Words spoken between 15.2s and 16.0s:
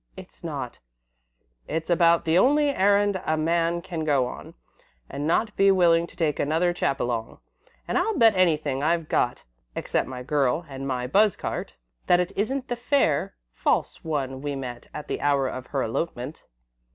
hour of her